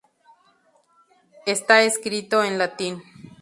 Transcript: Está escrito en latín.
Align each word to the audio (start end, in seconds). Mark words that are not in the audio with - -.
Está 1.45 1.83
escrito 1.83 2.43
en 2.43 2.57
latín. 2.57 3.03